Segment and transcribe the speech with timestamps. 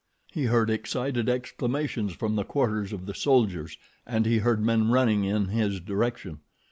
[0.33, 5.25] He heard excited exclamations from the quarters of the soldiers and he heard men running
[5.25, 6.39] in his direction.